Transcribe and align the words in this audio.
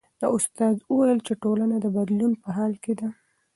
استاد 0.35 0.75
وویل 0.89 1.19
چې 1.27 1.33
ټولنه 1.43 1.75
د 1.79 1.85
بدلون 1.95 2.33
په 2.43 2.49
حال 2.57 2.73
کې 2.83 2.93
ده. 2.99 3.07